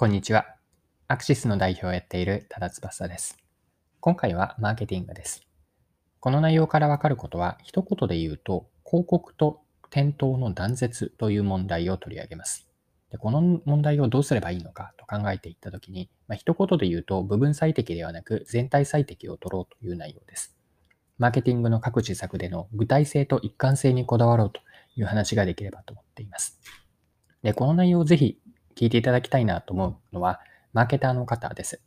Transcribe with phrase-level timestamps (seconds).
[0.00, 0.46] こんにちは。
[1.08, 3.36] アクシスの代表をやっている多田翼です。
[3.98, 5.42] 今回はマーケティングです。
[6.20, 12.68] この内容からわかることは、一言で言うと、広告と店頭の断絶という問題を取り上げます。
[13.10, 20.56] でこの問題をどうすればいいのかと考えていったときに、まあ、一言で言うと、部分最適ではなく全体最適を取ろうという内容です。
[21.18, 24.60] マーケティングの各施策での具体性と一貫性にこだわろうと
[24.94, 26.60] いう話ができればと思っています。
[27.42, 28.38] で、この内容をぜひ
[28.78, 30.40] 聞いていただきたいなと思うのは、
[30.72, 31.82] マーケターの方です。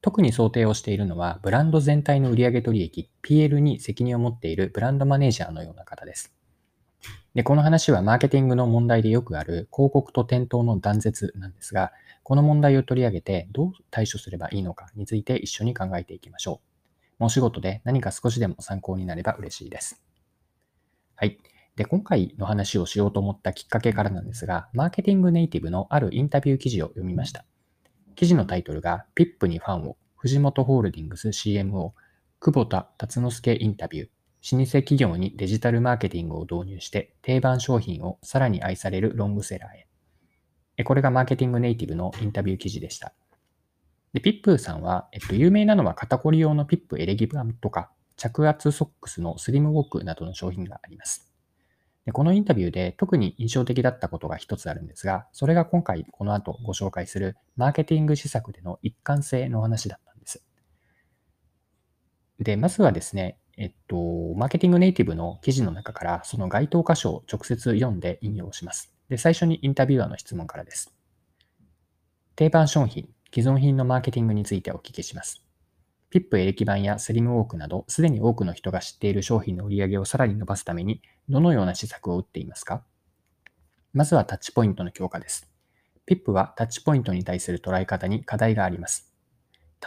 [0.00, 6.34] 特に想定をしているのは、ブランド全体の売上取益、PL に責任を持っているブランドマネージャーのような方です。
[7.36, 11.92] で、この話はマーケティングの問題でよくある広告と店頭の断絶なんですが、
[12.24, 16.60] この問題を取り上げてどう対処すればいいのかについて一緒に考えていきましょ
[17.20, 17.24] う。
[17.24, 20.02] お仕事で何か少しでも参考になれば嬉しいです。
[21.14, 21.38] はい。
[21.76, 27.44] で、今回の話をしようと思ったきっかけからなんですが、マーケティングネイティブのあるインタビュー記事を読みました。
[28.14, 31.92] 記事のタイトルが、PIP にファンを、フジモトホールディングス CMO、
[32.40, 34.08] 久保田達之助インタビュー、
[34.50, 40.84] 老舗企業にデジタルマーケティングを導入して定番商品をさらに愛されるロングセラーへ。
[40.84, 43.14] これがマーケティングネイティブのインタビュー記事でした。
[44.12, 51.31] で、ピップさんは、えっと、有名なのは肩こり用のピップエレキバンとか、着圧ソックスのスリムウォークなどの商品があります。
[52.04, 60.44] でこのインタビューで特に印象的だったことが一つあるんですが、それが今回この後ご紹介するマーケティング施策での一貫性の話だったんです。
[62.40, 68.92] で、まずはですね、えっと、マーケティングネイティブの記事の中からその該当箇所を直接読んで引用します。
[69.08, 70.92] で、最初にインタビュアーの質問からです。
[72.34, 75.51] 定番商品、既存品のマーケティングについてお聞きします。
[76.12, 81.00] ピップエレキ版やスリムウォークなど、すでに多くの人が知っている商品の売り上げをさらに伸ばすために、
[81.30, 82.84] どのような施策を打っていますか？
[83.94, 85.50] まずはタッチポイントの強化です。
[86.04, 89.10] ピップはタッチポイントに対する捉え方に課題があります。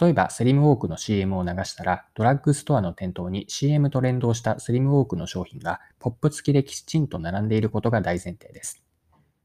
[0.00, 8.82] 例えば、スリムウォークの CM を流したら、ドラッグストアの店頭に CM と連動したスリムウォークの商品がポップ付きできちんと並んでいることが大前提です。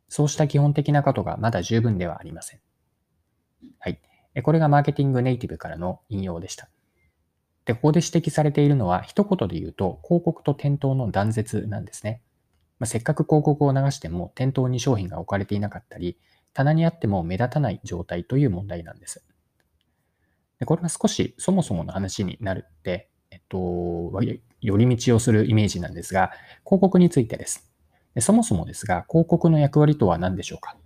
[0.10, 2.60] そうした基本的なことがまだ十分ではありません。
[3.78, 4.02] はい。
[4.42, 6.70] これがマーケティングネイティブからの引用でした。
[7.66, 12.22] で、ここで指摘されているのは、一言で言うと、広告と店頭の断絶なんですね。
[12.80, 16.18] まあ、せっかく広告を流しても、店頭に商品が置かれていなかったり、
[16.54, 19.24] 棚にあっても目立たない状態という問題なんです。
[20.60, 23.58] でこれは少しそもそもの話になるって、えっと、
[24.62, 26.32] 寄り道をするイメージなんですが、
[26.64, 27.72] 広告についてです。
[28.14, 30.78] でそもそもですが、広告の役割とは何でしょうか？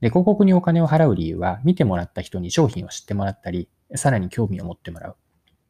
[0.00, 5.16] で、広告にお金を払う理由は、見てもらった人に商品を知ってもらったり、さらに興味を持ってもらう。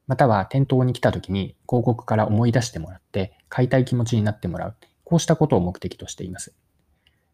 [0.07, 4.77] または店頭に来た時に広告から思い出してもらって、買いたい気持ちになってもらう。
[5.05, 6.55] こうしたことを目的としています。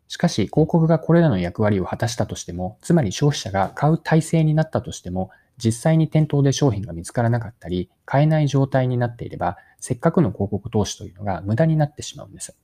[0.08, 12.54] しかし、広告がこれらの役割を果たしたとしても、つまり消費者が買う体制になったとしても、実際に店頭で商品が見つからなかったり、買えない状態になっていれば、せっかくの広告投資というのが無駄になってしまうんです。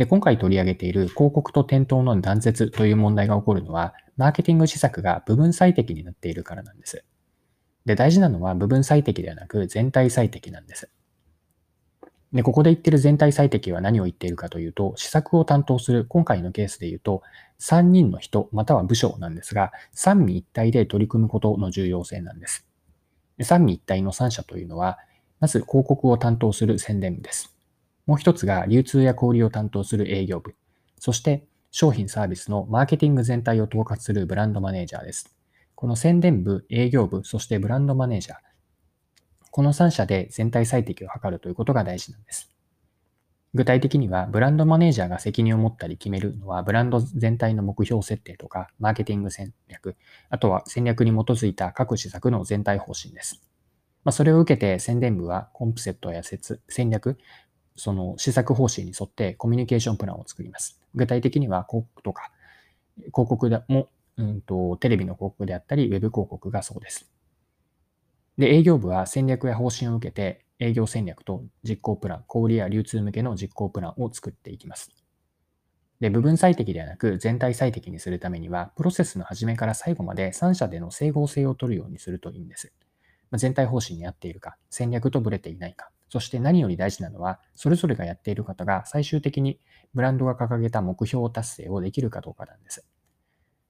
[0.00, 7.04] で、今回取り上げている広告と店頭の断絶という問題が起こるのは、マーケティング施策が部分最適になっているからなんです。
[7.84, 10.90] で、大事なのは部分最適ではなく全体最適なんです。
[12.32, 17.20] で、ここで言ってる全体最適は何を言っているかというと、施策を担当する、今回のケースで言うと、
[17.58, 22.66] 3人の人、または部署なんですが、三位一体で取り組むことの重要性なんです。
[23.42, 24.96] 三位一体の3社というのは、
[25.40, 27.54] まず広告を担当する宣伝部です。
[28.06, 30.54] もう一つが流通や小売を担当する営業部。
[30.98, 35.36] そして商品サービスのマーケティング全体を統括するブランドマネージャーです。
[35.74, 38.36] この宣伝部、営業部、そしてブランドマネージャー。
[39.50, 42.50] この3社で全体最適を図るということが大事なんです。
[43.52, 49.96] 具体的には、ブランドマネージャーが責任を持ったり決めるのは、ブランド全体の目標設定とか、マーケティング戦略、
[50.28, 53.42] あとは戦略に基づいた各施策の全体方針です。
[54.04, 57.18] まあ、それを受けて宣伝部はコンプセットや説戦略、
[57.76, 60.80] その施策方針に沿ってコミュニケーションプランを作ります。
[60.94, 62.30] 具体的には広告とか、
[62.96, 67.10] 広告でも、うんと、テレビの広告であったり、ウェブ広告がそうです。
[68.38, 74.90] で、営業部は戦略や方針を受けて、営業戦略と実行プラン、小売や流通向けの実行プランを作っていきます。
[76.00, 82.72] で、部分最適ではなく全体最適にするためには、プロセスの始めから最後まで3社での整合性を取るようにするといいんです。
[83.30, 89.58] ま、全体方針に合っているか、戦略とブレていないか、そして何より大事なのは、それぞれがやっている方が最終的に
[89.94, 92.86] ブランドが掲げた目標達成をできるかどうかなんです。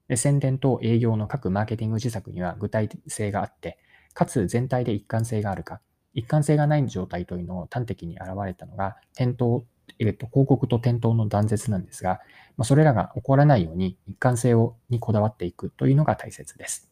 [0.09, 3.79] で宣伝と営業の各マーケティング施策には具体性があって、
[4.15, 5.81] かつ全体で一貫性があるか、
[6.15, 9.65] 一貫性がない状態というのを端的に現れたのが、店頭
[9.99, 12.21] えっと、広告と店頭の断絶なんですが、
[12.57, 16.90] まあ、それらが起こらないように一貫性をにこだわっていくというのが大切です。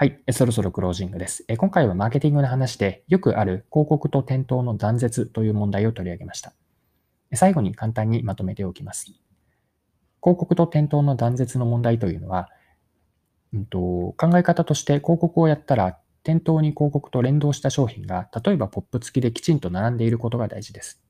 [0.00, 1.44] はい、そろそろクロージングです。
[1.58, 6.54] 今回はマーケティングの話でよくある広告と店頭の断絶という問題を取り上げました。
[7.34, 9.12] 最後に簡単にまとめておきます。
[10.22, 12.48] 広告と店頭の断絶の問題というのは、
[13.52, 13.78] うんと、
[14.16, 21.02] 考え方として広告をやったら店頭に広告と連動した商品が例えばポップ付きできちんと並んでいることが大事です。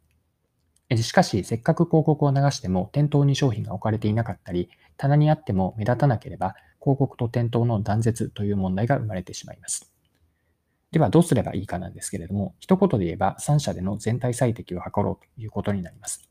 [0.96, 9.92] しかし、せっかく広告を流しても店頭に商品が置かれていなかったり、棚にあっても目立たなければ広告と店頭の断絶という問題が生まれてしまいます。
[10.92, 16.28] ではどうすればいいかなんですけれども、一言で言えば3社での全体最適を図ろうということになります。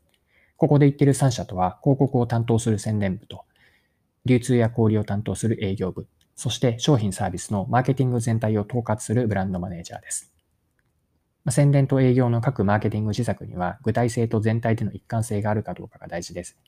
[0.56, 3.44] ここで言っている3社とは、広告を担当する宣伝部と、
[4.26, 6.06] 流通や小売を担当する営業部、
[6.36, 10.30] そして商品サービスのマーケティング全体を統括するブランドマネージャーです。
[11.48, 16.58] 宣伝と営業の各マーケティング施策には、具体性と全体での一貫性があるかどうかが大事です。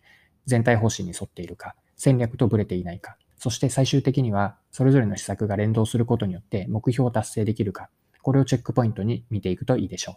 [0.46, 7.91] 全体方針に沿っているか、戦略とブレていないか、そして最終的には、それぞれの施策が連動することによって目標を達成できるか、
[8.23, 10.17] これをチェックポイントに見ていくといいでしょう。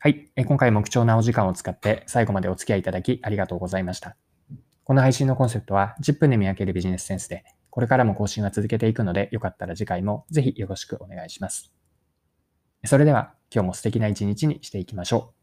[0.00, 0.28] はい。
[0.44, 4.16] 今回も貴重なお時間を使って最後までお付き合いいただきありがとうございました。
[4.82, 11.72] この配信のコンセプトは10分で見分けるビジネスセンスで、これからも更新は続けていくので、よかったら次回もぜひよろしくお願いします。
[12.84, 15.35] それでは今日も素敵な一日にしていきましょう。